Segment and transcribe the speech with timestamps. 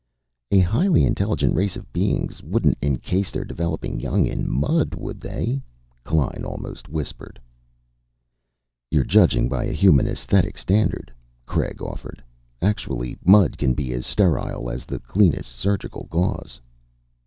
[0.49, 5.61] "A highly intelligent race of beings wouldn't encase their developing young in mud, would they?"
[6.03, 7.39] Klein almost whispered.
[8.89, 11.13] "You're judging by a human esthetic standard,"
[11.45, 12.23] Craig offered.
[12.63, 16.59] "Actually, mud can be as sterile as the cleanest surgical gauze."